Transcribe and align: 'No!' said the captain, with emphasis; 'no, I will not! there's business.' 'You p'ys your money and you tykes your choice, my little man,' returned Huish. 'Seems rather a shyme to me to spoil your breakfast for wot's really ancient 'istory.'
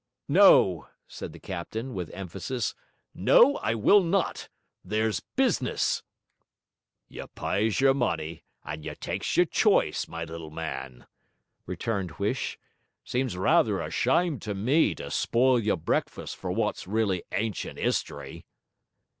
'No!' 0.27 0.87
said 1.07 1.31
the 1.31 1.37
captain, 1.39 1.93
with 1.93 2.09
emphasis; 2.09 2.73
'no, 3.13 3.57
I 3.57 3.75
will 3.75 4.01
not! 4.01 4.49
there's 4.83 5.19
business.' 5.35 6.01
'You 7.07 7.27
p'ys 7.35 7.79
your 7.79 7.93
money 7.93 8.43
and 8.65 8.83
you 8.83 8.95
tykes 8.95 9.37
your 9.37 9.45
choice, 9.45 10.07
my 10.07 10.23
little 10.23 10.49
man,' 10.49 11.05
returned 11.67 12.13
Huish. 12.17 12.57
'Seems 13.03 13.37
rather 13.37 13.79
a 13.79 13.91
shyme 13.91 14.39
to 14.39 14.55
me 14.55 14.95
to 14.95 15.11
spoil 15.11 15.59
your 15.59 15.77
breakfast 15.77 16.35
for 16.35 16.51
wot's 16.51 16.87
really 16.87 17.21
ancient 17.31 17.77
'istory.' 17.77 18.43